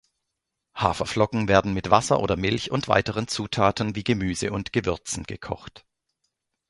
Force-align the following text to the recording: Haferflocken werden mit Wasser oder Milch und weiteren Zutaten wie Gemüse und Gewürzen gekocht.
Haferflocken 0.73 1.47
werden 1.47 1.75
mit 1.75 1.91
Wasser 1.91 2.21
oder 2.21 2.35
Milch 2.35 2.71
und 2.71 2.87
weiteren 2.87 3.27
Zutaten 3.27 3.95
wie 3.95 4.03
Gemüse 4.03 4.51
und 4.51 4.73
Gewürzen 4.73 5.25
gekocht. 5.25 5.85